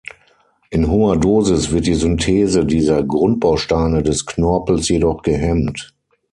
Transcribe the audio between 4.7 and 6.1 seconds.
jedoch gehemmt.